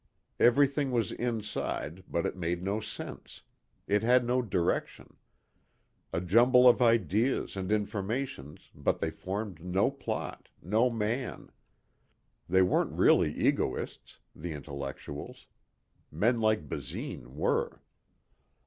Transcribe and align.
Everything 0.39 0.89
was 0.89 1.11
inside 1.11 2.03
but 2.09 2.25
it 2.25 2.35
made 2.35 2.63
no 2.63 2.79
sense. 2.79 3.43
It 3.85 4.01
had 4.01 4.25
no 4.25 4.41
direction. 4.41 5.15
A 6.11 6.19
jumble 6.19 6.67
of 6.67 6.81
ideas 6.81 7.55
and 7.55 7.71
informations 7.71 8.71
but 8.73 8.99
they 8.99 9.11
formed 9.11 9.63
no 9.63 9.91
plot, 9.91 10.49
no 10.59 10.89
man. 10.89 11.51
They 12.49 12.63
weren't 12.63 12.93
really 12.97 13.31
egoists 13.31 14.17
the 14.35 14.53
intellectuals. 14.53 15.45
Men 16.11 16.39
like 16.41 16.67
Basine 16.67 17.35
were. 17.35 17.79